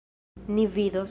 Ni 0.47 0.65
vidos! 0.67 0.99